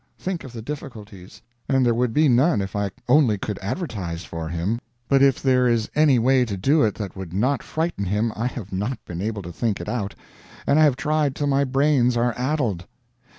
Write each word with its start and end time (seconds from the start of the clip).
Think 0.17 0.43
of 0.43 0.51
the 0.51 0.63
difficulties! 0.63 1.43
And 1.69 1.85
there 1.85 1.93
would 1.93 2.11
be 2.11 2.27
none 2.27 2.59
if 2.59 2.75
I 2.75 2.89
only 3.07 3.37
could 3.37 3.59
advertise 3.59 4.23
for 4.23 4.49
him. 4.49 4.79
But 5.07 5.21
if 5.21 5.39
there 5.43 5.67
is 5.67 5.91
any 5.93 6.17
way 6.17 6.43
to 6.43 6.57
do 6.57 6.81
it 6.81 6.95
that 6.95 7.15
would 7.15 7.33
not 7.33 7.61
frighten 7.61 8.05
him, 8.05 8.33
I 8.35 8.47
have 8.47 8.73
not 8.73 8.97
been 9.05 9.21
able 9.21 9.43
to 9.43 9.51
think 9.53 9.79
it 9.79 9.87
out, 9.87 10.15
and 10.65 10.79
I 10.79 10.85
have 10.85 10.95
tried 10.95 11.35
till 11.35 11.45
my 11.45 11.65
brains 11.65 12.17
are 12.17 12.33
addled. 12.35 12.87